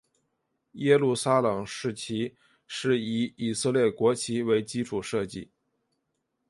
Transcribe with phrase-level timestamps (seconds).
[0.71, 5.51] 耶路撒冷市旗是以以色列国旗为基础设计。